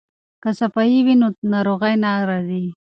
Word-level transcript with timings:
که 0.43 0.49
صفايي 0.59 0.99
وي 1.05 1.15
نو 1.21 1.27
ناروغي 1.51 1.93
نه 2.03 2.11
راځي. 2.29 2.63